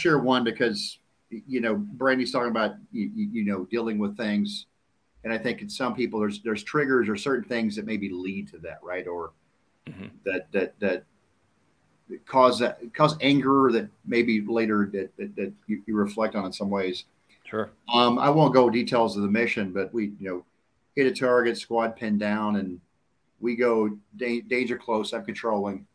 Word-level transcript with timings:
share 0.00 0.18
one 0.18 0.44
because 0.44 0.98
you 1.30 1.60
know 1.60 1.76
Brandy's 1.76 2.32
talking 2.32 2.50
about 2.50 2.74
you, 2.92 3.10
you 3.14 3.44
know 3.44 3.64
dealing 3.64 3.98
with 3.98 4.16
things, 4.16 4.66
and 5.24 5.32
I 5.32 5.38
think 5.38 5.62
in 5.62 5.68
some 5.68 5.94
people 5.94 6.20
there's 6.20 6.40
there's 6.40 6.62
triggers 6.62 7.08
or 7.08 7.16
certain 7.16 7.48
things 7.48 7.76
that 7.76 7.86
maybe 7.86 8.08
lead 8.08 8.48
to 8.48 8.58
that, 8.58 8.80
right? 8.82 9.06
Or 9.06 9.32
mm-hmm. 9.86 10.06
that 10.24 10.50
that 10.52 10.78
that 10.80 11.04
cause 12.26 12.58
that 12.58 12.78
cause 12.94 13.16
anger 13.20 13.70
that 13.72 13.88
maybe 14.04 14.40
later 14.40 14.88
that 14.92 15.16
that, 15.16 15.36
that 15.36 15.52
you, 15.66 15.82
you, 15.86 15.96
reflect 15.96 16.34
on 16.34 16.46
in 16.46 16.52
some 16.52 16.70
ways. 16.70 17.04
Sure. 17.44 17.70
Um, 17.92 18.18
I 18.18 18.30
won't 18.30 18.54
go 18.54 18.70
details 18.70 19.16
of 19.16 19.22
the 19.22 19.28
mission, 19.28 19.72
but 19.72 19.92
we 19.92 20.12
you 20.18 20.28
know 20.28 20.44
hit 20.96 21.06
a 21.06 21.14
target, 21.14 21.56
squad 21.58 21.96
pinned 21.96 22.20
down, 22.20 22.56
and 22.56 22.80
we 23.40 23.56
go 23.56 23.96
da- 24.16 24.40
danger 24.42 24.76
close. 24.76 25.12
I'm 25.12 25.24
controlling, 25.24 25.86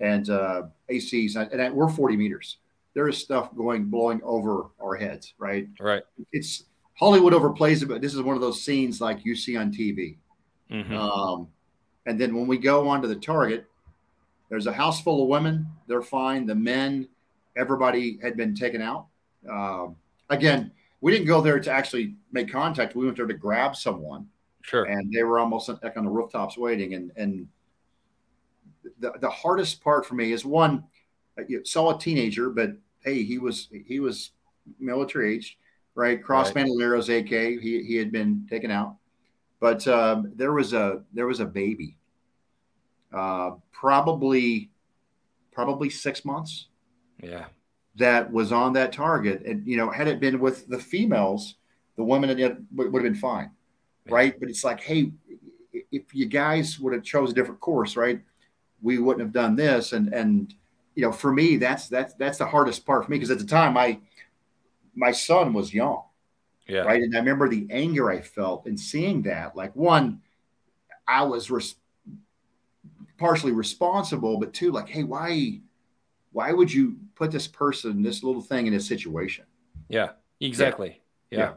and 0.00 0.28
uh, 0.30 0.62
ACs, 0.90 1.36
and, 1.36 1.60
and 1.60 1.74
we're 1.74 1.88
40 1.88 2.16
meters. 2.16 2.58
There 2.94 3.08
is 3.08 3.18
stuff 3.18 3.54
going 3.56 3.86
blowing 3.86 4.20
over 4.24 4.66
our 4.82 4.96
heads, 4.96 5.34
right? 5.38 5.68
Right. 5.78 6.02
It's 6.32 6.64
Hollywood 6.94 7.32
overplays 7.32 7.82
it, 7.82 7.86
but 7.86 8.00
this 8.00 8.14
is 8.14 8.22
one 8.22 8.34
of 8.34 8.40
those 8.40 8.62
scenes 8.62 9.00
like 9.00 9.24
you 9.24 9.36
see 9.36 9.56
on 9.56 9.72
TV. 9.72 10.16
Mm-hmm. 10.70 10.94
Um, 10.96 11.48
and 12.06 12.20
then 12.20 12.34
when 12.34 12.46
we 12.46 12.58
go 12.58 12.88
onto 12.88 13.06
the 13.06 13.16
target, 13.16 13.66
there's 14.48 14.66
a 14.66 14.72
house 14.72 15.00
full 15.00 15.22
of 15.22 15.28
women. 15.28 15.66
They're 15.86 16.02
fine. 16.02 16.46
The 16.46 16.54
men, 16.54 17.08
everybody 17.56 18.18
had 18.22 18.36
been 18.36 18.54
taken 18.54 18.80
out. 18.80 19.06
Um, 19.48 19.96
again, 20.30 20.72
we 21.00 21.12
didn't 21.12 21.26
go 21.26 21.40
there 21.40 21.60
to 21.60 21.70
actually 21.70 22.14
make 22.32 22.50
contact. 22.50 22.96
We 22.96 23.04
went 23.04 23.16
there 23.16 23.26
to 23.26 23.34
grab 23.34 23.76
someone. 23.76 24.26
Sure. 24.62 24.84
And 24.84 25.12
they 25.12 25.22
were 25.22 25.38
almost 25.38 25.68
like 25.68 25.96
on 25.96 26.04
the 26.04 26.10
rooftops 26.10 26.58
waiting. 26.58 26.94
And 26.94 27.12
and 27.16 27.48
the, 29.00 29.12
the 29.20 29.30
hardest 29.30 29.82
part 29.82 30.04
for 30.06 30.14
me 30.14 30.32
is 30.32 30.44
one, 30.44 30.84
saw 31.64 31.96
a 31.96 31.98
teenager, 31.98 32.50
but 32.50 32.72
hey, 33.00 33.22
he 33.22 33.38
was 33.38 33.68
he 33.86 34.00
was 34.00 34.30
military 34.78 35.34
age, 35.34 35.58
right? 35.94 36.22
Cross 36.22 36.54
right. 36.54 36.66
Bandoleros 36.66 37.08
AK. 37.08 37.60
He 37.62 37.82
he 37.82 37.96
had 37.96 38.12
been 38.12 38.46
taken 38.48 38.70
out, 38.70 38.96
but 39.60 39.86
um, 39.88 40.32
there 40.34 40.52
was 40.52 40.72
a 40.72 41.02
there 41.12 41.26
was 41.26 41.40
a 41.40 41.46
baby, 41.46 41.96
uh, 43.12 43.52
probably 43.72 44.70
probably 45.52 45.90
six 45.90 46.24
months. 46.24 46.68
Yeah, 47.22 47.46
that 47.96 48.30
was 48.32 48.52
on 48.52 48.72
that 48.74 48.92
target, 48.92 49.42
and 49.44 49.66
you 49.66 49.76
know, 49.76 49.90
had 49.90 50.08
it 50.08 50.20
been 50.20 50.38
with 50.40 50.68
the 50.68 50.78
females, 50.78 51.56
the 51.96 52.04
women 52.04 52.30
would, 52.30 52.92
would 52.92 53.04
have 53.04 53.12
been 53.12 53.20
fine, 53.20 53.50
yeah. 54.06 54.14
right? 54.14 54.34
But 54.38 54.48
it's 54.48 54.64
like, 54.64 54.80
hey, 54.80 55.12
if 55.90 56.14
you 56.14 56.26
guys 56.26 56.78
would 56.78 56.92
have 56.92 57.02
chose 57.02 57.32
a 57.32 57.34
different 57.34 57.60
course, 57.60 57.96
right? 57.96 58.20
We 58.80 58.98
wouldn't 58.98 59.22
have 59.22 59.32
done 59.32 59.56
this, 59.56 59.92
and 59.92 60.12
and 60.14 60.54
you 60.98 61.04
know, 61.04 61.12
for 61.12 61.32
me, 61.32 61.58
that's 61.58 61.86
that's 61.86 62.14
that's 62.14 62.38
the 62.38 62.46
hardest 62.46 62.84
part 62.84 63.04
for 63.04 63.10
me 63.12 63.18
because 63.18 63.30
at 63.30 63.38
the 63.38 63.44
time, 63.44 63.74
my 63.74 64.00
my 64.96 65.12
son 65.12 65.52
was 65.52 65.72
young, 65.72 66.02
yeah, 66.66 66.80
right, 66.80 67.00
and 67.00 67.14
I 67.14 67.20
remember 67.20 67.48
the 67.48 67.68
anger 67.70 68.10
I 68.10 68.20
felt 68.20 68.66
in 68.66 68.76
seeing 68.76 69.22
that. 69.22 69.54
Like 69.54 69.76
one, 69.76 70.22
I 71.06 71.22
was 71.22 71.52
res- 71.52 71.76
partially 73.16 73.52
responsible, 73.52 74.40
but 74.40 74.52
two, 74.52 74.72
like, 74.72 74.88
hey, 74.88 75.04
why 75.04 75.60
why 76.32 76.50
would 76.50 76.72
you 76.72 76.96
put 77.14 77.30
this 77.30 77.46
person, 77.46 78.02
this 78.02 78.24
little 78.24 78.42
thing, 78.42 78.66
in 78.66 78.74
a 78.74 78.80
situation? 78.80 79.44
Yeah, 79.88 80.08
exactly. 80.40 81.00
yeah. 81.30 81.38
yeah. 81.38 81.52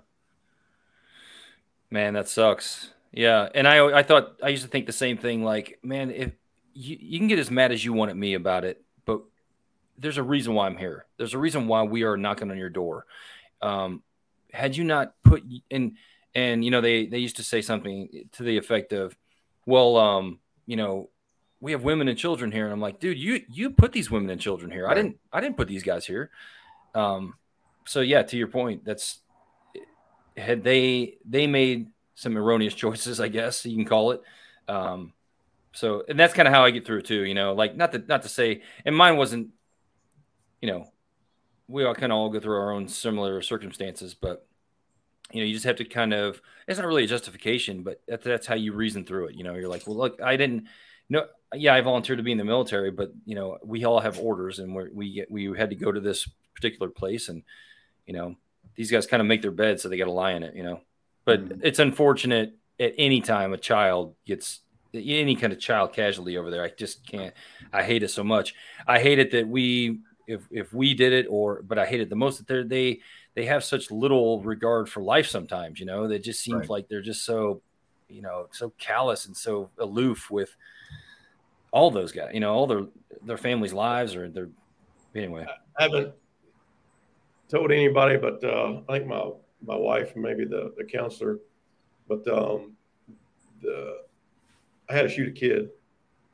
Man, 1.89 2.13
that 2.13 2.29
sucks. 2.29 2.91
Yeah, 3.11 3.49
and 3.55 3.67
I 3.67 3.83
I 3.87 4.03
thought 4.03 4.39
I 4.43 4.49
used 4.49 4.61
to 4.61 4.69
think 4.69 4.85
the 4.85 4.91
same 4.91 5.17
thing. 5.17 5.43
Like, 5.43 5.79
man, 5.81 6.11
if 6.11 6.31
you, 6.75 6.95
you 6.99 7.17
can 7.17 7.27
get 7.27 7.39
as 7.39 7.49
mad 7.49 7.71
as 7.71 7.83
you 7.83 7.91
want 7.91 8.11
at 8.11 8.17
me 8.17 8.35
about 8.35 8.65
it, 8.65 8.85
there's 10.01 10.17
a 10.17 10.23
reason 10.23 10.53
why 10.53 10.65
I'm 10.65 10.77
here. 10.77 11.05
There's 11.17 11.33
a 11.33 11.37
reason 11.37 11.67
why 11.67 11.83
we 11.83 12.03
are 12.03 12.17
knocking 12.17 12.51
on 12.51 12.57
your 12.57 12.69
door. 12.69 13.05
Um, 13.61 14.01
had 14.51 14.75
you 14.75 14.83
not 14.83 15.13
put 15.23 15.43
in, 15.69 15.95
and 16.33 16.65
you 16.65 16.71
know, 16.71 16.81
they 16.81 17.05
they 17.05 17.19
used 17.19 17.37
to 17.37 17.43
say 17.43 17.61
something 17.61 18.27
to 18.33 18.43
the 18.43 18.57
effect 18.57 18.93
of, 18.93 19.15
well, 19.65 19.97
um, 19.97 20.39
you 20.65 20.75
know, 20.75 21.09
we 21.59 21.71
have 21.71 21.83
women 21.83 22.07
and 22.07 22.17
children 22.17 22.51
here, 22.51 22.65
and 22.65 22.73
I'm 22.73 22.81
like, 22.81 22.99
dude, 22.99 23.17
you 23.17 23.41
you 23.47 23.69
put 23.69 23.91
these 23.91 24.09
women 24.09 24.29
and 24.29 24.41
children 24.41 24.71
here. 24.71 24.85
Right. 24.85 24.91
I 24.91 24.95
didn't 24.95 25.19
I 25.31 25.39
didn't 25.39 25.57
put 25.57 25.67
these 25.67 25.83
guys 25.83 26.05
here. 26.05 26.31
Um, 26.95 27.35
so 27.85 28.01
yeah, 28.01 28.23
to 28.23 28.37
your 28.37 28.47
point, 28.47 28.83
that's 28.83 29.19
had 30.35 30.63
they 30.63 31.17
they 31.23 31.47
made 31.47 31.87
some 32.15 32.37
erroneous 32.37 32.73
choices, 32.83 33.19
I 33.19 33.27
guess 33.27 33.65
you 33.65 33.75
can 33.75 33.85
call 33.85 34.11
it. 34.11 34.21
Um, 34.67 35.13
so 35.73 36.03
and 36.07 36.19
that's 36.19 36.33
kind 36.33 36.47
of 36.47 36.53
how 36.53 36.65
I 36.65 36.71
get 36.71 36.85
through 36.85 36.99
it 36.99 37.05
too, 37.05 37.23
you 37.23 37.33
know, 37.33 37.53
like 37.53 37.75
not 37.75 37.91
to 37.93 37.99
not 37.99 38.23
to 38.23 38.29
say 38.29 38.61
and 38.85 38.95
mine 38.95 39.17
wasn't, 39.17 39.49
you 40.61 40.69
know, 40.69 40.91
we 41.67 41.83
all 41.85 41.95
kind 41.95 42.11
of 42.11 42.17
all 42.17 42.29
go 42.29 42.39
through 42.39 42.57
our 42.57 42.71
own 42.71 42.87
similar 42.87 43.41
circumstances, 43.41 44.13
but 44.13 44.45
you 45.31 45.41
know, 45.41 45.45
you 45.45 45.53
just 45.53 45.65
have 45.65 45.77
to 45.77 45.85
kind 45.85 46.13
of 46.13 46.41
it's 46.67 46.77
not 46.77 46.87
really 46.87 47.05
a 47.05 47.07
justification, 47.07 47.83
but 47.83 48.01
that's, 48.07 48.23
that's 48.23 48.47
how 48.47 48.55
you 48.55 48.73
reason 48.73 49.05
through 49.05 49.27
it. 49.27 49.35
You 49.35 49.43
know, 49.43 49.55
you're 49.55 49.69
like, 49.69 49.87
well, 49.87 49.97
look, 49.97 50.21
I 50.21 50.35
didn't 50.35 50.67
no, 51.09 51.25
yeah, 51.53 51.73
I 51.73 51.81
volunteered 51.81 52.19
to 52.19 52.23
be 52.23 52.31
in 52.31 52.37
the 52.37 52.45
military, 52.45 52.91
but 52.91 53.11
you 53.25 53.35
know, 53.35 53.57
we 53.63 53.83
all 53.85 53.99
have 53.99 54.19
orders 54.19 54.59
and 54.59 54.75
we 54.75 54.89
we 54.93 55.13
get, 55.13 55.31
we 55.31 55.45
had 55.57 55.69
to 55.69 55.75
go 55.75 55.91
to 55.91 55.99
this 55.99 56.29
particular 56.55 56.89
place 56.89 57.29
and 57.29 57.43
you 58.05 58.13
know, 58.13 58.35
these 58.75 58.91
guys 58.91 59.07
kind 59.07 59.21
of 59.21 59.27
make 59.27 59.41
their 59.41 59.51
bed 59.51 59.79
so 59.79 59.89
they 59.89 59.97
got 59.97 60.05
to 60.05 60.11
lie 60.11 60.31
in 60.31 60.43
it, 60.43 60.55
you 60.55 60.63
know. 60.63 60.81
But 61.25 61.45
mm-hmm. 61.45 61.59
it's 61.63 61.79
unfortunate 61.79 62.55
at 62.79 62.93
any 62.97 63.21
time 63.21 63.53
a 63.53 63.57
child 63.57 64.15
gets 64.25 64.61
any 64.93 65.35
kind 65.35 65.53
of 65.53 65.59
child 65.59 65.93
casualty 65.93 66.37
over 66.37 66.49
there. 66.49 66.63
I 66.63 66.69
just 66.69 67.05
can't. 67.07 67.33
I 67.71 67.83
hate 67.83 68.03
it 68.03 68.09
so 68.09 68.23
much. 68.23 68.55
I 68.87 68.99
hate 68.99 69.19
it 69.19 69.31
that 69.31 69.47
we, 69.47 69.99
if 70.27 70.41
if 70.51 70.73
we 70.73 70.93
did 70.93 71.13
it, 71.13 71.27
or 71.29 71.61
but 71.61 71.77
I 71.77 71.85
hate 71.85 72.01
it 72.01 72.09
the 72.09 72.15
most 72.15 72.37
that 72.37 72.47
they 72.47 72.63
they 72.63 72.99
they 73.35 73.45
have 73.45 73.63
such 73.63 73.91
little 73.91 74.41
regard 74.41 74.89
for 74.89 75.01
life. 75.01 75.27
Sometimes, 75.27 75.79
you 75.79 75.85
know, 75.85 76.07
they 76.07 76.19
just 76.19 76.41
seems 76.41 76.61
right. 76.61 76.69
like 76.69 76.87
they're 76.87 77.01
just 77.01 77.25
so, 77.25 77.61
you 78.09 78.21
know, 78.21 78.47
so 78.51 78.71
callous 78.77 79.25
and 79.25 79.35
so 79.35 79.69
aloof 79.77 80.29
with 80.29 80.55
all 81.71 81.91
those 81.91 82.11
guys. 82.11 82.31
You 82.33 82.39
know, 82.39 82.53
all 82.53 82.67
their 82.67 82.87
their 83.23 83.37
families' 83.37 83.73
lives 83.73 84.15
or 84.15 84.29
their 84.29 84.49
anyway. 85.15 85.45
I 85.77 85.83
haven't 85.83 86.13
told 87.49 87.71
anybody, 87.71 88.17
but 88.17 88.43
uh, 88.43 88.81
I 88.89 88.97
think 88.97 89.07
my 89.07 89.29
my 89.65 89.75
wife 89.75 90.13
and 90.15 90.23
maybe 90.23 90.45
the 90.45 90.73
the 90.77 90.83
counselor, 90.83 91.39
but 92.07 92.27
um, 92.27 92.73
the 93.61 93.97
I 94.89 94.93
had 94.93 95.03
to 95.03 95.09
shoot 95.09 95.29
a 95.29 95.31
kid. 95.31 95.69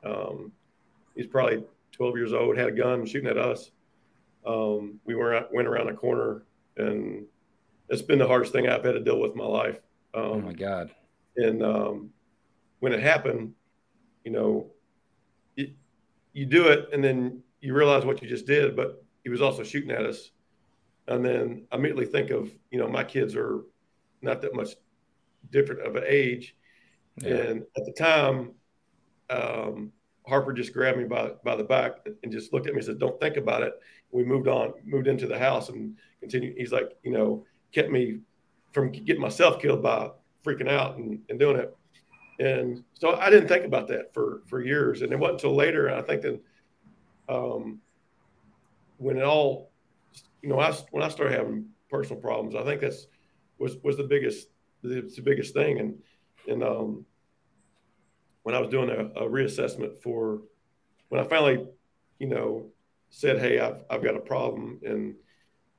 Um, 0.04 0.52
he's 1.14 1.26
probably 1.26 1.64
12 1.92 2.16
years 2.16 2.32
old, 2.32 2.56
had 2.56 2.68
a 2.68 2.72
gun 2.72 3.04
shooting 3.06 3.28
at 3.28 3.36
us. 3.36 3.70
Um, 4.48 5.00
we 5.04 5.14
were 5.14 5.46
went 5.52 5.68
around 5.68 5.88
a 5.88 5.94
corner, 5.94 6.42
and 6.76 7.26
it's 7.88 8.02
been 8.02 8.18
the 8.18 8.26
hardest 8.26 8.52
thing 8.52 8.68
I've 8.68 8.84
had 8.84 8.92
to 8.92 9.00
deal 9.00 9.20
with 9.20 9.32
in 9.32 9.38
my 9.38 9.46
life. 9.46 9.80
Um, 10.14 10.24
oh 10.24 10.40
my 10.40 10.52
God! 10.52 10.90
And 11.36 11.62
um, 11.62 12.10
when 12.80 12.92
it 12.92 13.00
happened, 13.00 13.52
you 14.24 14.32
know, 14.32 14.70
it, 15.56 15.70
you 16.32 16.46
do 16.46 16.68
it, 16.68 16.88
and 16.92 17.04
then 17.04 17.42
you 17.60 17.74
realize 17.74 18.04
what 18.04 18.22
you 18.22 18.28
just 18.28 18.46
did, 18.46 18.74
but 18.74 19.04
he 19.22 19.30
was 19.30 19.42
also 19.42 19.62
shooting 19.62 19.90
at 19.90 20.06
us. 20.06 20.30
And 21.06 21.24
then 21.24 21.66
I 21.70 21.76
immediately 21.76 22.06
think 22.06 22.30
of, 22.30 22.50
you 22.70 22.78
know, 22.78 22.88
my 22.88 23.04
kids 23.04 23.34
are 23.34 23.60
not 24.22 24.42
that 24.42 24.54
much 24.54 24.70
different 25.50 25.86
of 25.86 25.96
an 25.96 26.04
age, 26.06 26.54
yeah. 27.22 27.34
And 27.34 27.62
at 27.76 27.84
the 27.84 27.92
time, 27.92 28.52
um, 29.30 29.92
Harper 30.26 30.52
just 30.52 30.72
grabbed 30.72 30.98
me 30.98 31.04
by, 31.04 31.32
by 31.44 31.56
the 31.56 31.64
back 31.64 32.06
and 32.22 32.32
just 32.32 32.52
looked 32.52 32.66
at 32.66 32.74
me 32.74 32.78
and 32.78 32.86
said, 32.86 32.98
Don't 32.98 33.18
think 33.20 33.36
about 33.36 33.62
it. 33.62 33.74
We 34.10 34.24
moved 34.24 34.48
on, 34.48 34.72
moved 34.84 35.06
into 35.06 35.26
the 35.26 35.38
house 35.38 35.68
and 35.68 35.96
continued. 36.20 36.56
He's 36.56 36.72
like, 36.72 36.96
you 37.02 37.10
know, 37.10 37.44
kept 37.72 37.90
me 37.90 38.20
from 38.72 38.90
getting 38.90 39.20
myself 39.20 39.60
killed 39.60 39.82
by 39.82 40.10
freaking 40.44 40.68
out 40.68 40.96
and, 40.96 41.20
and 41.28 41.38
doing 41.38 41.56
it. 41.56 41.76
And 42.40 42.84
so 42.94 43.16
I 43.16 43.30
didn't 43.30 43.48
think 43.48 43.64
about 43.64 43.88
that 43.88 44.14
for, 44.14 44.42
for 44.46 44.62
years. 44.62 45.02
And 45.02 45.12
it 45.12 45.18
wasn't 45.18 45.42
until 45.42 45.56
later. 45.56 45.88
And 45.88 45.96
I 45.96 46.02
think 46.02 46.22
that 46.22 46.40
um, 47.28 47.80
when 48.98 49.18
it 49.18 49.24
all, 49.24 49.70
you 50.42 50.48
know, 50.48 50.60
I, 50.60 50.72
when 50.92 51.02
I 51.02 51.08
started 51.08 51.36
having 51.36 51.66
personal 51.90 52.20
problems, 52.20 52.54
I 52.54 52.62
think 52.62 52.80
that's 52.80 53.06
was, 53.58 53.76
was 53.82 53.96
the 53.96 54.04
biggest, 54.04 54.48
the, 54.82 55.10
the 55.14 55.22
biggest 55.22 55.52
thing. 55.52 55.80
And, 55.80 55.98
and 56.46 56.62
um, 56.62 57.04
when 58.44 58.54
I 58.54 58.60
was 58.60 58.68
doing 58.68 58.88
a, 58.88 59.20
a, 59.20 59.28
reassessment 59.28 60.00
for 60.00 60.40
when 61.08 61.20
I 61.20 61.24
finally, 61.24 61.66
you 62.18 62.28
know, 62.28 62.70
said, 63.10 63.38
"Hey, 63.38 63.58
I've 63.58 63.82
I've 63.90 64.02
got 64.02 64.16
a 64.16 64.20
problem," 64.20 64.80
and 64.84 65.14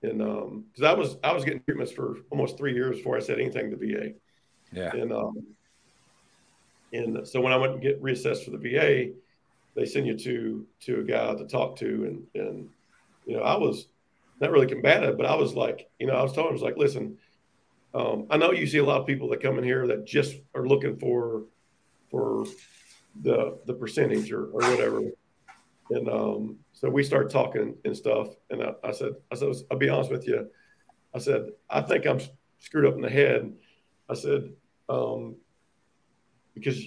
and 0.01 0.21
um, 0.21 0.65
because 0.71 0.83
I 0.83 0.93
was 0.93 1.17
I 1.23 1.33
was 1.33 1.43
getting 1.43 1.61
treatments 1.63 1.91
for 1.91 2.17
almost 2.29 2.57
three 2.57 2.73
years 2.73 2.97
before 2.97 3.17
I 3.17 3.19
said 3.19 3.39
anything 3.39 3.71
to 3.71 3.77
the 3.77 3.93
VA. 3.93 4.09
Yeah. 4.71 4.95
And 4.95 5.11
um, 5.11 5.35
and 6.93 7.27
so 7.27 7.41
when 7.41 7.53
I 7.53 7.57
went 7.57 7.73
to 7.73 7.79
get 7.79 8.01
reassessed 8.01 8.45
for 8.45 8.51
the 8.51 8.57
VA, 8.57 9.13
they 9.75 9.85
send 9.85 10.07
you 10.07 10.17
to 10.17 10.65
to 10.81 10.99
a 11.01 11.03
guy 11.03 11.35
to 11.35 11.45
talk 11.45 11.77
to, 11.77 11.85
and 11.85 12.23
and 12.35 12.69
you 13.25 13.35
know 13.35 13.43
I 13.43 13.57
was 13.57 13.87
not 14.39 14.51
really 14.51 14.67
combative, 14.67 15.17
but 15.17 15.25
I 15.25 15.35
was 15.35 15.53
like, 15.53 15.89
you 15.99 16.07
know, 16.07 16.13
I 16.13 16.23
was 16.23 16.31
telling 16.31 16.47
him, 16.47 16.51
I 16.51 16.53
was 16.53 16.61
like, 16.61 16.77
listen, 16.77 17.17
um, 17.93 18.27
I 18.29 18.37
know 18.37 18.51
you 18.51 18.67
see 18.67 18.77
a 18.77 18.85
lot 18.85 19.01
of 19.01 19.07
people 19.07 19.29
that 19.29 19.41
come 19.41 19.57
in 19.57 19.63
here 19.63 19.87
that 19.87 20.05
just 20.05 20.35
are 20.55 20.67
looking 20.67 20.97
for 20.97 21.43
for 22.09 22.45
the 23.21 23.59
the 23.65 23.73
percentage 23.73 24.31
or, 24.31 24.45
or 24.45 24.61
whatever. 24.61 25.01
And 25.91 26.09
um, 26.09 26.57
so 26.74 26.89
we 26.89 27.03
started 27.03 27.31
talking 27.31 27.75
and 27.86 27.95
stuff. 27.95 28.27
And 28.50 28.63
I, 28.63 28.74
I 28.83 28.91
said, 28.91 29.13
I 29.31 29.36
said, 29.36 29.53
I'll 29.71 29.77
be 29.77 29.89
honest 29.89 30.12
with 30.12 30.27
you. 30.27 30.47
I 31.13 31.19
said, 31.19 31.50
I 31.69 31.81
think 31.81 32.06
I'm 32.06 32.19
screwed 32.59 32.86
up 32.86 32.95
in 32.95 33.01
the 33.01 33.09
head. 33.09 33.51
I 34.09 34.13
said, 34.13 34.51
um, 34.88 35.36
because 36.53 36.83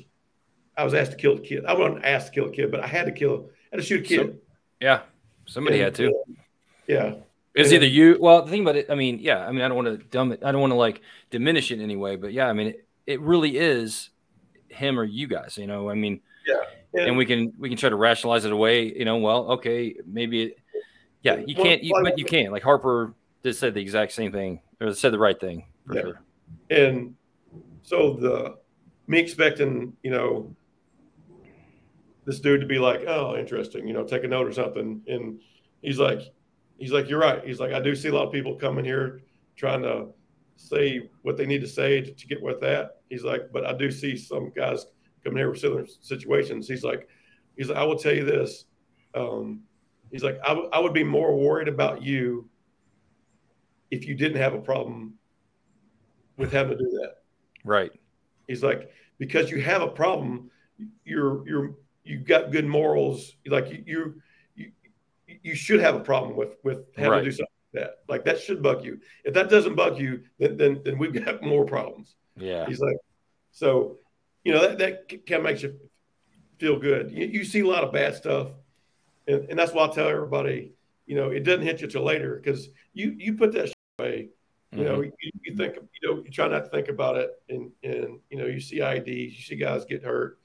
I 0.77 0.85
was 0.85 0.95
asked 0.95 1.13
to 1.13 1.17
kill 1.17 1.37
a 1.37 1.41
kid. 1.41 1.65
I 1.67 1.75
wasn't 1.75 2.05
asked 2.05 2.29
to 2.29 2.33
kill 2.33 2.49
a 2.49 2.53
kid, 2.53 2.71
but 2.71 2.81
I 2.81 2.87
had 2.87 3.07
to 3.07 3.13
kill, 3.13 3.51
I 3.73 3.77
had 3.77 3.81
to 3.81 3.87
shoot 3.87 4.01
a 4.01 4.09
kid. 4.09 4.17
So, 4.17 4.35
yeah, 4.81 5.01
somebody 5.47 5.79
And, 5.79 5.85
had 5.85 5.95
to. 5.97 6.09
uh, 6.09 6.13
yeah, 6.87 7.15
It's 7.55 7.71
Yeah. 7.71 7.77
either 7.77 7.87
you. 7.87 8.19
Well, 8.21 8.43
the 8.43 8.51
thing 8.51 8.63
about 8.63 8.77
it, 8.77 8.87
I 8.91 8.95
mean, 8.95 9.19
yeah, 9.21 9.47
I 9.47 9.53
mean, 9.53 9.63
I 9.63 9.69
don't 9.69 9.77
want 9.77 10.01
to 10.01 10.07
dumb 10.07 10.33
it. 10.33 10.43
I 10.45 10.53
don't 10.53 10.61
want 10.61 10.73
to 10.73 10.77
like 10.77 11.01
diminish 11.31 11.71
it 11.71 11.75
in 11.75 11.81
any 11.83 11.97
way, 11.97 12.17
but 12.17 12.33
yeah, 12.33 12.47
I 12.49 12.53
mean, 12.53 12.69
it, 12.69 12.87
it 13.07 13.21
really 13.21 13.57
is 13.59 14.11
him 14.69 14.99
or 14.99 15.05
you 15.05 15.27
guys. 15.27 15.59
You 15.59 15.67
know, 15.67 15.91
I 15.91 15.95
mean, 15.95 16.21
and, 16.95 17.09
and 17.09 17.17
we 17.17 17.27
can 17.27 17.53
we 17.59 17.69
can 17.69 17.79
try 17.79 17.89
to 17.89 17.97
rationalize 17.97 18.45
it 18.45 18.53
away. 18.53 18.93
You 18.97 19.05
know, 19.05 19.17
well, 19.19 19.53
okay, 19.53 19.95
maybe, 20.07 20.43
it, 20.45 20.59
yeah, 21.23 21.37
you 21.47 21.55
Well, 21.57 21.65
can't, 21.67 21.83
you, 21.83 21.95
but 22.03 22.19
you 22.19 22.25
can't. 22.25 22.53
Like 22.53 22.63
Harper 22.63 23.15
just 23.45 23.61
said 23.61 23.75
the 23.75 23.81
exact 23.81 24.13
same 24.13 24.33
thing, 24.33 24.61
or 24.81 24.93
said 24.95 25.13
the 25.13 25.19
right 25.19 25.39
thing 25.39 25.67
for 25.87 25.95
Yeah. 25.97 26.03
sure. 26.03 26.21
and 26.71 27.15
so 27.83 28.15
the 28.15 28.57
me 29.09 29.19
expecting, 29.19 29.93
you 30.03 30.11
know, 30.11 30.55
this 32.25 32.39
dude 32.41 32.61
to 32.61 32.67
be 32.67 32.79
like, 32.79 33.03
oh, 33.07 33.37
interesting, 33.37 33.87
you 33.87 33.93
know, 33.93 34.05
take 34.05 34.25
a 34.25 34.29
note 34.29 34.47
or 34.47 34.53
something, 34.53 35.03
and 35.09 35.41
he's 35.83 35.99
like, 35.99 36.21
he's 36.79 36.93
like, 36.93 37.09
you're 37.09 37.19
right. 37.19 37.45
He's 37.45 37.59
like, 37.61 37.73
I 37.73 37.81
do 37.81 37.95
see 37.97 38.09
a 38.09 38.15
lot 38.15 38.27
of 38.27 38.33
people 38.33 38.55
coming 38.55 38.85
here 38.85 39.23
trying 39.57 39.83
to 39.83 40.07
say 40.57 41.11
what 41.23 41.37
they 41.37 41.47
need 41.47 41.61
to 41.61 41.67
say 41.67 42.01
to, 42.01 42.13
to 42.13 42.27
get 42.29 42.41
with 42.41 42.61
that. 42.61 43.01
He's 43.11 43.25
like, 43.25 43.51
but 43.53 43.67
I 43.67 43.73
do 43.73 43.91
see 43.91 44.17
some 44.17 44.51
guys 44.55 44.87
coming 45.25 45.39
here 45.39 45.51
with 45.51 45.61
similar 45.61 45.87
situations. 46.01 46.69
He's 46.69 46.85
like, 46.85 47.09
he's 47.57 47.69
like, 47.69 47.79
I 47.79 47.85
will 47.85 47.99
tell 47.99 48.15
you 48.15 48.25
this. 48.25 48.65
Um, 49.15 49.63
he's 50.11 50.25
like, 50.25 50.39
I, 50.45 50.49
w- 50.49 50.69
I 50.73 50.79
would 50.79 50.93
be 50.95 51.05
more 51.05 51.37
worried 51.37 51.69
about 51.69 52.03
you 52.03 52.49
if 53.91 54.07
you 54.07 54.15
didn't 54.15 54.39
have 54.39 54.55
a 54.55 54.61
problem 54.61 55.15
with 56.37 56.53
having 56.53 56.77
to 56.79 56.83
do 56.85 56.91
that. 57.03 57.17
Right. 57.65 57.93
He's 58.49 58.63
like, 58.63 58.91
because 59.19 59.51
you 59.51 59.61
have 59.61 59.83
a 59.83 59.89
problem, 59.89 60.51
you're 61.05 61.47
you're 61.47 61.75
you've 62.05 62.25
got 62.25 62.51
good 62.51 62.67
morals. 62.67 63.37
Like 63.47 63.71
you 63.71 63.85
you 63.87 64.15
you, 64.57 64.73
you 65.43 65.55
should 65.55 65.81
have 65.81 65.95
a 65.95 66.01
problem 66.01 66.37
with 66.37 66.57
with 66.65 66.87
having 66.97 67.13
Right. 67.13 67.19
to 67.19 67.25
do 67.25 67.31
something 67.31 67.47
like 67.75 67.83
that. 67.85 67.95
Like 68.09 68.25
that 68.25 68.41
should 68.41 68.63
bug 68.63 68.85
you. 68.85 68.99
If 69.25 69.35
that 69.35 69.49
doesn't 69.51 69.77
bug 69.77 69.99
you, 70.01 70.23
then 70.39 70.57
then, 70.57 70.81
then 70.85 70.99
we've 70.99 71.13
got 71.25 71.43
more 71.53 71.65
problems. 71.65 72.17
Yeah. 72.37 72.67
He's 72.67 72.81
like, 72.81 72.97
so 73.53 73.99
you 74.45 74.53
know 74.53 74.61
that 74.63 74.79
that 74.79 75.09
kind 75.27 75.39
of 75.39 75.43
makes 75.45 75.63
you 75.63 75.79
feel 76.59 76.79
good. 76.79 77.11
You, 77.11 77.27
you 77.27 77.45
see 77.45 77.61
a 77.61 77.67
lot 77.67 77.85
of 77.85 77.93
bad 77.93 78.15
stuff, 78.15 78.49
and, 79.27 79.45
and 79.51 79.59
that's 79.59 79.73
why 79.73 79.85
I 79.87 79.89
tell 79.89 80.09
everybody, 80.09 80.73
you 81.07 81.17
know, 81.17 81.31
it 81.31 81.41
doesn't 81.41 81.65
hit 81.65 81.81
you 81.81 81.87
till 81.89 82.03
later 82.05 82.41
because 82.43 82.69
you 82.93 83.15
you 83.17 83.35
put 83.35 83.53
that 83.53 83.69
shit 83.69 83.77
away 83.99 84.29
you 84.75 84.85
know, 84.85 85.01
Mhm. 85.01 85.13
you, 85.21 85.31
you 85.45 85.55
think, 85.55 85.75
you 85.77 86.09
know, 86.09 86.23
you 86.25 86.31
try 86.31 86.49
not 86.49 86.65
to 86.65 86.71
think 86.71 86.89
about 86.89 87.17
it, 87.17 87.31
and 87.51 87.71
and 87.83 88.19
you 88.31 88.39
know, 88.39 88.47
you 88.47 88.59
see 88.59 88.79
IEDs, 88.79 89.37
you 89.37 89.43
see 89.43 89.55
guys 89.57 89.85
get 89.85 90.03
hurt, 90.03 90.39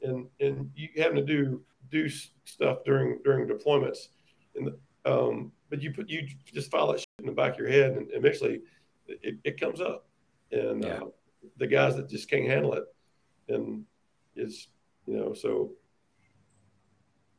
and 0.00 0.26
and 0.40 0.70
you 0.74 0.88
having 0.96 1.16
to 1.16 1.22
do 1.24 1.62
do 1.90 2.08
stuff 2.08 2.78
during 2.86 3.18
during 3.24 3.46
deployments, 3.46 4.08
and 4.56 4.70
um, 5.04 5.52
but 5.68 5.82
you 5.82 5.92
put 5.92 6.08
you 6.08 6.26
just 6.46 6.70
file 6.70 6.86
that 6.92 7.00
shit 7.00 7.08
in 7.18 7.26
the 7.26 7.32
back 7.32 7.52
of 7.52 7.58
your 7.58 7.68
head, 7.68 7.92
and 7.92 8.08
eventually 8.12 8.62
it, 9.06 9.36
it 9.44 9.60
comes 9.60 9.82
up, 9.82 10.08
and 10.50 10.82
Yeah. 10.82 11.02
uh, 11.02 11.08
the 11.58 11.66
guys 11.66 11.94
that 11.96 12.08
just 12.08 12.30
can't 12.30 12.46
handle 12.48 12.72
it, 12.72 12.84
and 13.48 13.84
it's 14.36 14.68
you 15.06 15.16
know, 15.16 15.34
so 15.34 15.72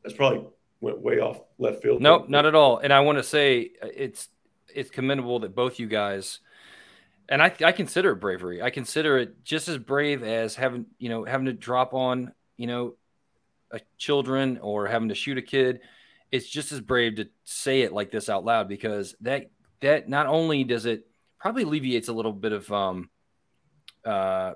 that's 0.03 0.15
probably 0.15 0.45
went 0.81 1.01
way 1.01 1.19
off 1.19 1.41
left 1.57 1.81
field. 1.81 2.01
Nope, 2.01 2.29
not 2.29 2.45
at 2.45 2.55
all. 2.55 2.77
And 2.77 2.93
I 2.93 2.99
want 2.99 3.17
to 3.17 3.23
say 3.23 3.71
uh, 3.81 3.87
it's 3.95 4.29
it's 4.73 4.89
commendable 4.89 5.39
that 5.39 5.55
both 5.55 5.79
you 5.79 5.87
guys 5.87 6.39
and 7.29 7.41
I 7.41 7.53
I 7.63 7.71
consider 7.71 8.11
it 8.11 8.17
bravery. 8.17 8.61
I 8.61 8.69
consider 8.69 9.17
it 9.17 9.43
just 9.43 9.67
as 9.67 9.77
brave 9.77 10.23
as 10.23 10.55
having, 10.55 10.85
you 10.99 11.09
know, 11.09 11.25
having 11.25 11.45
to 11.47 11.53
drop 11.53 11.93
on, 11.93 12.33
you 12.57 12.67
know, 12.67 12.95
a 13.71 13.79
children 13.97 14.59
or 14.61 14.87
having 14.87 15.09
to 15.09 15.15
shoot 15.15 15.37
a 15.37 15.41
kid. 15.41 15.81
It's 16.31 16.47
just 16.47 16.71
as 16.71 16.81
brave 16.81 17.15
to 17.15 17.29
say 17.43 17.81
it 17.81 17.93
like 17.93 18.11
this 18.11 18.29
out 18.29 18.45
loud 18.45 18.67
because 18.67 19.15
that 19.21 19.49
that 19.81 20.07
not 20.07 20.27
only 20.27 20.63
does 20.63 20.85
it 20.85 21.07
probably 21.39 21.63
alleviates 21.63 22.07
a 22.07 22.13
little 22.13 22.33
bit 22.33 22.51
of 22.51 22.71
um 22.71 23.09
uh 24.03 24.53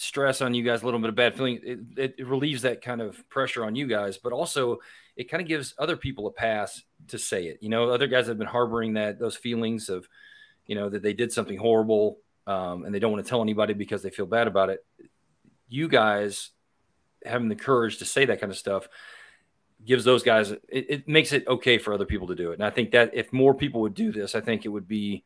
stress 0.00 0.40
on 0.40 0.54
you 0.54 0.62
guys, 0.62 0.82
a 0.82 0.84
little 0.84 1.00
bit 1.00 1.10
of 1.10 1.14
bad 1.14 1.34
feeling. 1.36 1.60
It, 1.62 1.78
it, 1.96 2.14
it 2.18 2.26
relieves 2.26 2.62
that 2.62 2.82
kind 2.82 3.00
of 3.00 3.28
pressure 3.28 3.64
on 3.64 3.74
you 3.74 3.86
guys, 3.86 4.18
but 4.18 4.32
also 4.32 4.78
it 5.16 5.30
kind 5.30 5.40
of 5.42 5.48
gives 5.48 5.74
other 5.78 5.96
people 5.96 6.26
a 6.26 6.30
pass 6.30 6.82
to 7.08 7.18
say 7.18 7.46
it. 7.46 7.58
You 7.60 7.68
know, 7.68 7.90
other 7.90 8.06
guys 8.06 8.26
have 8.26 8.38
been 8.38 8.46
harboring 8.46 8.94
that 8.94 9.18
those 9.18 9.36
feelings 9.36 9.88
of, 9.88 10.08
you 10.66 10.74
know, 10.74 10.88
that 10.88 11.02
they 11.02 11.12
did 11.12 11.32
something 11.32 11.58
horrible 11.58 12.18
um, 12.46 12.84
and 12.84 12.94
they 12.94 12.98
don't 12.98 13.12
want 13.12 13.24
to 13.24 13.28
tell 13.28 13.42
anybody 13.42 13.74
because 13.74 14.02
they 14.02 14.10
feel 14.10 14.26
bad 14.26 14.46
about 14.46 14.70
it. 14.70 14.84
You 15.68 15.86
guys 15.88 16.50
having 17.24 17.48
the 17.48 17.56
courage 17.56 17.98
to 17.98 18.04
say 18.06 18.24
that 18.24 18.40
kind 18.40 18.50
of 18.50 18.56
stuff 18.56 18.88
gives 19.84 20.04
those 20.04 20.22
guys 20.22 20.50
it, 20.50 20.60
it 20.68 21.08
makes 21.08 21.32
it 21.32 21.46
okay 21.46 21.78
for 21.78 21.92
other 21.92 22.06
people 22.06 22.28
to 22.28 22.34
do 22.34 22.52
it. 22.52 22.54
And 22.54 22.64
I 22.64 22.70
think 22.70 22.92
that 22.92 23.10
if 23.14 23.32
more 23.32 23.54
people 23.54 23.82
would 23.82 23.94
do 23.94 24.12
this, 24.12 24.34
I 24.34 24.40
think 24.40 24.64
it 24.64 24.68
would 24.68 24.88
be 24.88 25.24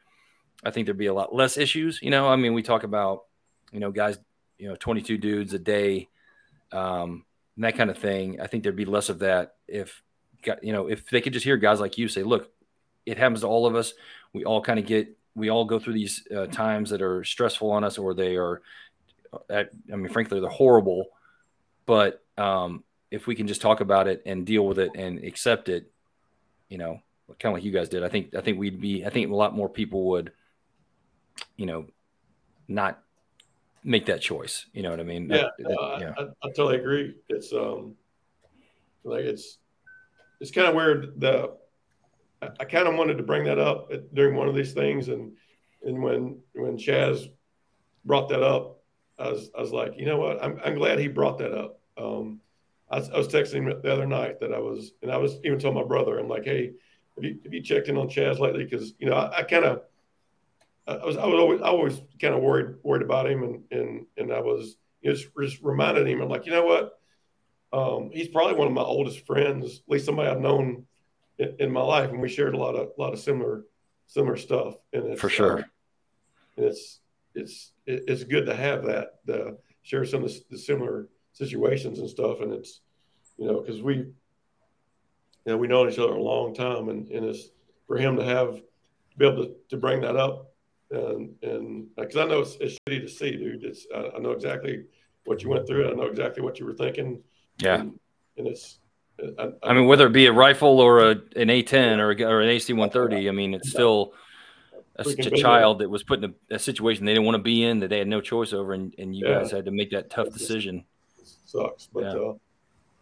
I 0.64 0.70
think 0.70 0.86
there'd 0.86 0.98
be 0.98 1.06
a 1.06 1.14
lot 1.14 1.34
less 1.34 1.56
issues. 1.56 2.00
You 2.02 2.10
know, 2.10 2.28
I 2.28 2.36
mean, 2.36 2.54
we 2.54 2.62
talk 2.62 2.82
about, 2.82 3.24
you 3.70 3.80
know, 3.80 3.90
guys, 3.90 4.18
you 4.58 4.68
know, 4.68 4.76
22 4.76 5.18
dudes 5.18 5.52
a 5.52 5.58
day, 5.58 6.08
um, 6.72 7.24
and 7.56 7.64
that 7.64 7.76
kind 7.76 7.90
of 7.90 7.98
thing. 7.98 8.40
I 8.40 8.46
think 8.46 8.62
there'd 8.62 8.76
be 8.76 8.84
less 8.84 9.08
of 9.08 9.20
that 9.20 9.54
if, 9.68 10.02
you 10.62 10.72
know, 10.72 10.88
if 10.88 11.08
they 11.10 11.20
could 11.20 11.32
just 11.32 11.44
hear 11.44 11.56
guys 11.56 11.80
like 11.80 11.98
you 11.98 12.08
say, 12.08 12.22
look, 12.22 12.50
it 13.06 13.18
happens 13.18 13.40
to 13.40 13.46
all 13.46 13.66
of 13.66 13.74
us. 13.74 13.94
We 14.32 14.44
all 14.44 14.60
kind 14.60 14.78
of 14.78 14.86
get, 14.86 15.16
we 15.34 15.50
all 15.50 15.64
go 15.64 15.78
through 15.78 15.94
these 15.94 16.26
uh, 16.34 16.46
times 16.46 16.90
that 16.90 17.02
are 17.02 17.24
stressful 17.24 17.70
on 17.70 17.84
us 17.84 17.98
or 17.98 18.14
they 18.14 18.36
are, 18.36 18.62
at, 19.48 19.70
I 19.92 19.96
mean, 19.96 20.12
frankly, 20.12 20.40
they're 20.40 20.48
horrible. 20.48 21.06
But 21.86 22.22
um, 22.36 22.84
if 23.10 23.26
we 23.26 23.34
can 23.34 23.46
just 23.46 23.60
talk 23.60 23.80
about 23.80 24.08
it 24.08 24.22
and 24.26 24.46
deal 24.46 24.66
with 24.66 24.78
it 24.78 24.92
and 24.94 25.22
accept 25.24 25.68
it, 25.68 25.90
you 26.68 26.78
know, 26.78 27.00
kind 27.38 27.52
of 27.52 27.54
like 27.54 27.64
you 27.64 27.72
guys 27.72 27.88
did, 27.88 28.02
I 28.02 28.08
think, 28.08 28.34
I 28.34 28.40
think 28.40 28.58
we'd 28.58 28.80
be, 28.80 29.04
I 29.04 29.10
think 29.10 29.30
a 29.30 29.34
lot 29.34 29.54
more 29.54 29.68
people 29.68 30.06
would, 30.10 30.32
you 31.56 31.66
know, 31.66 31.86
not 32.68 33.03
make 33.84 34.06
that 34.06 34.20
choice. 34.20 34.66
You 34.72 34.82
know 34.82 34.90
what 34.90 35.00
I 35.00 35.04
mean? 35.04 35.28
Yeah, 35.30 35.36
That- 35.36 35.52
that- 35.58 35.78
I, 35.80 36.00
yeah. 36.00 36.14
I, 36.18 36.22
I 36.46 36.48
totally 36.48 36.76
agree. 36.76 37.14
It's 37.28 37.52
um, 37.52 37.94
like 39.04 39.24
it's 39.24 39.58
it's 40.40 40.50
kind 40.50 40.66
of 40.66 40.74
weird. 40.74 41.20
The 41.20 41.56
I, 42.42 42.48
I 42.60 42.64
kind 42.64 42.88
of 42.88 42.96
wanted 42.96 43.18
to 43.18 43.22
bring 43.22 43.44
that 43.44 43.58
up 43.58 43.90
at, 43.92 44.12
during 44.14 44.34
one 44.36 44.48
of 44.48 44.54
these 44.54 44.72
things, 44.72 45.08
and 45.08 45.32
and 45.84 46.02
when 46.02 46.40
when 46.54 46.76
Chaz 46.76 47.28
brought 48.04 48.28
that 48.30 48.42
up, 48.42 48.82
I 49.18 49.30
was 49.30 49.50
I 49.56 49.60
was 49.60 49.72
like, 49.72 49.92
you 49.96 50.06
know 50.06 50.16
what? 50.18 50.42
I'm 50.42 50.58
I'm 50.64 50.74
glad 50.74 50.98
he 50.98 51.08
brought 51.08 51.38
that 51.38 51.52
up. 51.52 51.80
Um, 51.96 52.40
I 52.90 52.98
was, 52.98 53.10
I 53.10 53.16
was 53.18 53.28
texting 53.28 53.54
him 53.70 53.80
the 53.82 53.92
other 53.92 54.06
night 54.06 54.40
that 54.40 54.52
I 54.52 54.58
was, 54.58 54.92
and 55.02 55.10
I 55.10 55.16
was 55.16 55.38
even 55.44 55.58
telling 55.58 55.76
my 55.76 55.84
brother, 55.84 56.18
I'm 56.18 56.28
like, 56.28 56.44
hey, 56.44 56.72
have 57.16 57.24
you 57.24 57.38
have 57.44 57.52
you 57.52 57.62
checked 57.62 57.88
in 57.88 57.96
on 57.96 58.08
Chaz 58.08 58.38
lately? 58.38 58.64
Because 58.64 58.94
you 58.98 59.08
know, 59.08 59.14
I, 59.14 59.38
I 59.38 59.42
kind 59.42 59.64
of 59.64 59.82
I 60.86 61.04
was 61.04 61.16
I 61.16 61.26
was 61.26 61.40
always 61.40 61.60
I 61.62 61.66
always 61.66 62.00
kind 62.20 62.34
of 62.34 62.42
worried 62.42 62.76
worried 62.82 63.02
about 63.02 63.30
him, 63.30 63.42
and 63.42 63.62
and 63.70 64.06
and 64.16 64.32
I 64.32 64.40
was 64.40 64.76
just, 65.02 65.28
just 65.40 65.62
reminded 65.62 66.06
him. 66.06 66.20
I'm 66.20 66.28
like, 66.28 66.46
you 66.46 66.52
know 66.52 66.64
what? 66.64 66.98
Um, 67.72 68.10
he's 68.12 68.28
probably 68.28 68.54
one 68.54 68.68
of 68.68 68.72
my 68.72 68.82
oldest 68.82 69.26
friends, 69.26 69.82
at 69.86 69.90
least 69.90 70.04
somebody 70.04 70.28
I've 70.28 70.40
known 70.40 70.86
in, 71.38 71.56
in 71.58 71.72
my 71.72 71.82
life, 71.82 72.10
and 72.10 72.20
we 72.20 72.28
shared 72.28 72.54
a 72.54 72.58
lot 72.58 72.76
of 72.76 72.90
lot 72.98 73.12
of 73.12 73.18
similar 73.18 73.64
similar 74.06 74.36
stuff. 74.36 74.74
And 74.92 75.06
it's, 75.06 75.20
For 75.20 75.28
sure. 75.28 75.60
uh, 75.60 75.62
and 76.56 76.66
it's 76.66 77.00
it's 77.34 77.72
it's 77.86 78.24
good 78.24 78.46
to 78.46 78.54
have 78.54 78.84
that 78.84 79.58
share 79.82 80.04
some 80.04 80.24
of 80.24 80.30
the, 80.30 80.40
the 80.50 80.58
similar 80.58 81.08
situations 81.32 81.98
and 81.98 82.08
stuff. 82.08 82.40
And 82.40 82.52
it's 82.52 82.80
you 83.38 83.46
know 83.46 83.60
because 83.60 83.82
we 83.82 83.96
you 83.96 84.14
know 85.46 85.56
we 85.56 85.66
known 85.66 85.88
each 85.88 85.98
other 85.98 86.12
a 86.12 86.22
long 86.22 86.54
time, 86.54 86.90
and 86.90 87.08
and 87.08 87.24
it's 87.24 87.48
for 87.86 87.96
him 87.96 88.16
to 88.16 88.24
have 88.24 88.60
be 89.16 89.26
able 89.26 89.44
to, 89.44 89.54
to 89.70 89.76
bring 89.76 90.00
that 90.00 90.16
up 90.16 90.53
and 90.90 91.34
and 91.42 91.86
because 91.96 92.16
I 92.16 92.26
know 92.26 92.40
it's, 92.40 92.56
it's 92.60 92.76
shitty 92.88 93.02
to 93.02 93.08
see, 93.08 93.32
dude. 93.32 93.64
It's 93.64 93.86
I, 93.94 94.10
I 94.16 94.18
know 94.18 94.32
exactly 94.32 94.84
what 95.24 95.42
you 95.42 95.48
went 95.50 95.66
through. 95.66 95.90
I 95.90 95.94
know 95.94 96.04
exactly 96.04 96.42
what 96.42 96.58
you 96.58 96.66
were 96.66 96.74
thinking. 96.74 97.22
Yeah. 97.58 97.80
and, 97.80 97.98
and 98.36 98.48
it's. 98.48 98.78
I, 99.38 99.50
I 99.62 99.72
mean, 99.74 99.86
whether 99.86 100.06
it 100.06 100.12
be 100.12 100.26
a 100.26 100.32
rifle 100.32 100.80
or 100.80 100.98
a, 100.98 101.10
an 101.10 101.48
A10 101.48 101.98
or, 101.98 102.10
a, 102.10 102.22
or 102.24 102.40
an 102.40 102.48
AC-130, 102.48 103.28
I 103.28 103.30
mean, 103.30 103.54
it's 103.54 103.70
still 103.70 104.12
a, 104.96 105.04
Freaking 105.04 105.32
a 105.32 105.36
child 105.36 105.78
that 105.78 105.88
was 105.88 106.02
put 106.02 106.22
in 106.22 106.34
a, 106.50 106.54
a 106.56 106.58
situation 106.58 107.04
they 107.04 107.12
didn't 107.14 107.24
want 107.24 107.36
to 107.36 107.42
be 107.42 107.62
in, 107.62 107.78
that 107.80 107.90
they 107.90 107.98
had 107.98 108.08
no 108.08 108.20
choice 108.20 108.52
over, 108.52 108.72
and, 108.72 108.92
and 108.98 109.14
you 109.14 109.24
Yeah. 109.26 109.38
guys 109.38 109.52
had 109.52 109.66
to 109.66 109.70
make 109.70 109.90
that 109.90 110.10
tough 110.10 110.32
decision. 110.32 110.84
sucks, 111.46 111.88
but 111.92 112.00
Yeah. 112.02 112.12
uh, 112.14 112.34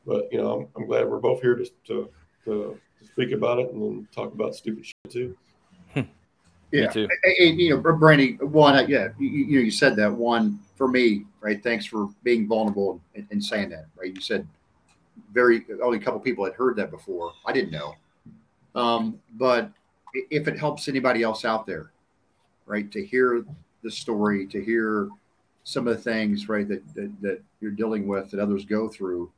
but 0.06 0.24
you 0.30 0.38
know, 0.38 0.52
I'm, 0.52 0.68
I'm 0.76 0.86
glad 0.86 1.08
we're 1.08 1.18
both 1.18 1.40
here 1.40 1.54
to 1.54 1.64
to 1.86 2.10
to 2.44 2.78
speak 3.04 3.32
about 3.32 3.58
it 3.58 3.72
and 3.72 3.82
then 3.82 4.08
talk 4.14 4.34
about 4.34 4.54
stupid 4.54 4.84
shit 4.84 5.10
too. 5.10 5.36
Yeah. 6.72 6.86
Me 6.86 6.92
too. 6.92 7.08
Hey, 7.22 7.50
you 7.50 7.70
know, 7.70 7.92
Brandy, 7.92 8.36
one, 8.36 8.74
uh, 8.74 8.86
yeah, 8.88 9.08
you, 9.18 9.28
you 9.28 9.58
know, 9.58 9.64
you 9.64 9.70
said 9.70 9.94
that 9.96 10.10
one 10.10 10.58
for 10.74 10.88
me, 10.88 11.26
right? 11.40 11.62
Thanks 11.62 11.84
for 11.84 12.08
being 12.24 12.48
vulnerable 12.48 13.00
and, 13.14 13.26
and 13.30 13.44
saying 13.44 13.68
that, 13.70 13.86
right? 13.96 14.12
You 14.14 14.20
said 14.20 14.48
very 15.32 15.64
only 15.82 15.98
a 15.98 16.00
couple 16.00 16.18
people 16.18 16.44
had 16.44 16.54
heard 16.54 16.76
that 16.76 16.90
before. 16.90 17.32
I 17.44 17.52
didn't 17.52 17.72
know. 17.72 17.94
Um, 18.74 19.20
but 19.34 19.70
if 20.14 20.48
it 20.48 20.58
helps 20.58 20.88
anybody 20.88 21.22
else 21.22 21.44
out 21.44 21.66
there, 21.66 21.92
right, 22.64 22.90
to 22.90 23.04
hear 23.04 23.44
the 23.82 23.90
story, 23.90 24.46
to 24.46 24.64
hear 24.64 25.10
some 25.64 25.86
of 25.86 25.94
the 25.94 26.02
things, 26.02 26.48
right, 26.48 26.66
that 26.68 26.82
that, 26.94 27.12
that 27.20 27.42
you're 27.60 27.70
dealing 27.70 28.08
with 28.08 28.30
that 28.30 28.40
others 28.40 28.64
go 28.64 28.88
through, 28.88 29.30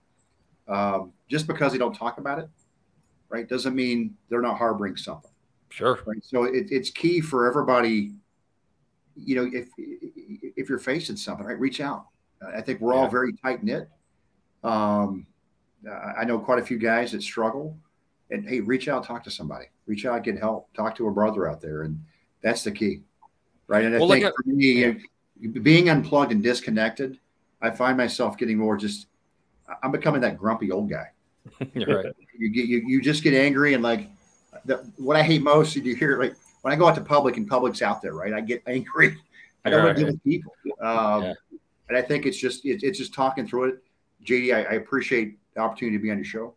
um, 0.69 1.13
just 1.29 1.49
because 1.49 1.73
they 1.73 1.79
don't 1.79 1.95
talk 1.95 2.19
about 2.19 2.39
it, 2.39 2.49
right, 3.29 3.49
doesn't 3.49 3.75
mean 3.75 4.17
they're 4.29 4.41
not 4.41 4.57
harboring 4.57 4.97
something. 4.97 5.31
Sure. 5.75 5.99
Right. 6.07 6.25
So 6.25 6.45
it, 6.45 6.69
it's 6.71 6.91
key 6.91 7.21
for 7.21 7.49
everybody. 7.49 8.13
You 9.17 9.37
know, 9.37 9.51
if 9.53 9.69
if 9.77 10.69
you're 10.69 10.79
facing 10.79 11.17
something, 11.17 11.45
right, 11.45 11.59
reach 11.59 11.81
out. 11.81 12.07
I 12.55 12.61
think 12.61 12.81
we're 12.81 12.95
all 12.95 13.09
very 13.09 13.33
tight 13.33 13.65
knit. 13.65 13.89
Um, 14.63 15.27
I 16.17 16.25
know 16.25 16.39
quite 16.39 16.59
a 16.61 16.65
few 16.65 16.79
guys 16.79 17.11
that 17.13 17.23
struggle, 17.23 17.77
and 18.31 18.49
hey, 18.49 18.61
reach 18.61 18.87
out, 18.89 19.05
talk 19.05 19.25
to 19.25 19.31
somebody, 19.31 19.67
reach 19.87 20.07
out, 20.07 20.23
get 20.23 20.39
help, 20.39 20.73
talk 20.75 20.95
to 20.97 21.09
a 21.09 21.11
brother 21.11 21.49
out 21.49 21.61
there, 21.61 21.83
and 21.83 22.01
that's 22.41 22.63
the 22.65 22.71
key, 22.71 23.03
right? 23.67 23.85
And 23.85 23.95
I 23.95 23.99
Well, 23.99 24.09
like 24.09 24.23
think 24.23 24.33
a- 24.33 24.43
for 24.43 24.49
me, 24.49 24.97
being 25.61 25.91
unplugged 25.91 26.31
and 26.33 26.43
disconnected, 26.43 27.19
I 27.61 27.71
find 27.71 27.97
myself 27.97 28.37
getting 28.39 28.59
more 28.59 28.77
just. 28.77 29.09
I'm 29.83 29.91
becoming 29.91 30.21
that 30.21 30.39
grumpy 30.39 30.71
old 30.71 30.89
guy. 30.91 31.11
You're 31.75 32.03
right. 32.03 32.13
You 32.39 32.49
get 32.51 32.67
you, 32.67 32.83
you 32.87 33.01
just 33.03 33.23
get 33.25 33.35
angry 33.35 33.75
and 33.75 33.83
like 33.83 34.09
the, 34.65 34.77
what 34.97 35.17
I 35.17 35.23
hate 35.23 35.43
most 35.43 35.77
is 35.77 35.85
you 35.85 35.95
hear 35.95 36.19
like 36.19 36.35
when 36.63 36.73
I 36.73 36.77
go 36.77 36.87
out 36.89 36.95
to 36.95 37.01
public 37.03 37.37
and 37.37 37.47
public's 37.47 37.83
out 37.83 38.01
there, 38.03 38.15
right? 38.15 38.33
I 38.33 38.41
get 38.41 38.63
angry. 38.67 39.17
I 39.65 39.71
don't 39.71 39.85
want 39.85 39.97
to 39.97 40.05
deal 40.05 40.13
with 40.13 40.25
people. 40.25 40.53
Um, 40.81 41.23
Yeah. 41.23 41.33
And 41.89 41.99
I 41.99 42.03
think 42.03 42.25
it's 42.25 42.39
just 42.39 42.65
it, 42.65 42.83
it's 42.83 42.99
just 42.99 43.13
talking 43.13 43.47
through 43.47 43.65
it. 43.65 43.83
JD, 44.25 44.55
I, 44.55 44.63
I 44.63 44.73
appreciate 44.77 45.37
the 45.55 45.61
opportunity 45.61 45.99
to 45.99 46.03
be 46.03 46.11
on 46.11 46.17
your 46.17 46.25
show. 46.25 46.55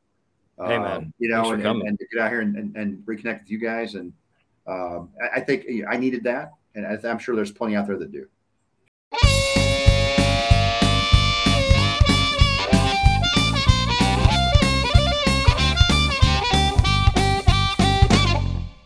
Hey, 0.58 0.76
Um, 0.76 0.82
man. 0.84 1.14
you 1.20 1.30
know, 1.30 1.52
and, 1.52 1.62
coming. 1.62 1.88
and 1.88 2.00
to 2.00 2.08
get 2.12 2.22
out 2.22 2.32
here 2.32 2.40
and, 2.42 2.56
and, 2.56 2.76
and 2.78 3.00
reconnect 3.06 3.42
with 3.42 3.52
you 3.52 3.60
guys, 3.60 3.96
and 3.96 4.14
um, 4.68 5.10
I, 5.22 5.40
I 5.40 5.42
think 5.42 5.66
I 5.90 5.98
needed 5.98 6.24
that, 6.24 6.54
and 6.76 6.88
I, 6.88 6.98
I'm 7.10 7.20
sure 7.20 7.36
there's 7.36 7.52
plenty 7.52 7.76
out 7.76 7.88
there 7.88 7.98
that 7.98 8.12
do. 8.12 8.28